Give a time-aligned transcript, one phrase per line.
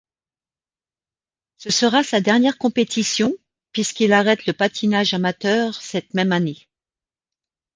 [1.57, 3.35] Ce sera sa dernière compétition,
[3.71, 6.67] puisqu'il arrête le patinage amateur cette même année.